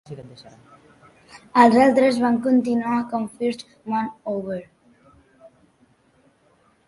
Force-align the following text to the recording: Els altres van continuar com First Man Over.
Els 1.63 1.75
altres 1.87 2.17
van 2.23 2.39
continuar 2.45 2.97
com 3.13 3.27
First 3.41 3.63
Man 3.93 4.09
Over. 4.33 4.59